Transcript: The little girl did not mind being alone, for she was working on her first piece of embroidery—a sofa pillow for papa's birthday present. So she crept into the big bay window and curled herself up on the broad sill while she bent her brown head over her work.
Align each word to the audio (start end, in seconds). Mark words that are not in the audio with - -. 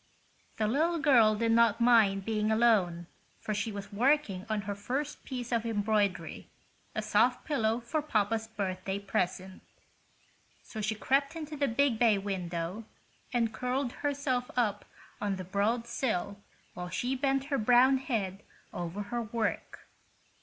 The 0.57 0.65
little 0.65 0.97
girl 0.97 1.35
did 1.35 1.51
not 1.51 1.79
mind 1.79 2.25
being 2.25 2.49
alone, 2.51 3.05
for 3.39 3.53
she 3.53 3.71
was 3.71 3.93
working 3.93 4.47
on 4.49 4.61
her 4.61 4.73
first 4.73 5.23
piece 5.23 5.51
of 5.51 5.63
embroidery—a 5.63 7.01
sofa 7.03 7.37
pillow 7.45 7.81
for 7.81 8.01
papa's 8.01 8.47
birthday 8.47 8.97
present. 8.97 9.61
So 10.63 10.81
she 10.81 10.95
crept 10.95 11.35
into 11.35 11.55
the 11.55 11.67
big 11.67 11.99
bay 11.99 12.17
window 12.17 12.85
and 13.31 13.53
curled 13.53 13.91
herself 13.91 14.49
up 14.57 14.85
on 15.21 15.35
the 15.35 15.43
broad 15.43 15.85
sill 15.85 16.39
while 16.73 16.89
she 16.89 17.13
bent 17.15 17.45
her 17.53 17.59
brown 17.59 17.99
head 17.99 18.41
over 18.73 19.03
her 19.03 19.21
work. 19.21 19.81